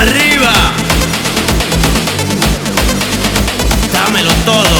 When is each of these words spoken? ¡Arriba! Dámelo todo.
¡Arriba! 0.00 0.52
Dámelo 3.92 4.32
todo. 4.46 4.79